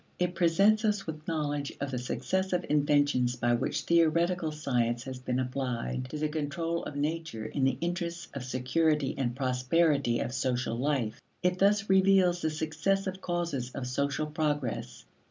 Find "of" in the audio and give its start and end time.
1.79-1.91, 6.85-6.95, 8.33-8.43, 10.19-10.33, 13.75-13.85